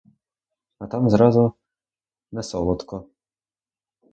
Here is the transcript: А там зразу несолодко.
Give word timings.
А 0.79 0.87
там 0.87 1.09
зразу 1.11 1.53
несолодко. 2.31 3.05